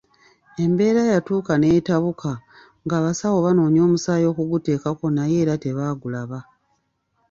Embeera 0.63 1.01
yatuuka 1.11 1.53
n'etabuka 1.57 2.31
ng'abasawo 2.85 3.37
banoonya 3.45 3.81
omusaayi 3.87 4.25
okuguteekako 4.31 5.05
naye 5.15 5.35
era 5.43 5.55
tebagulaba. 5.63 6.39